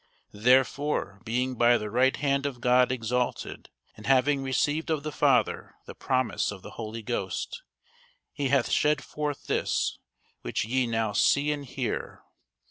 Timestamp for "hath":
8.47-8.71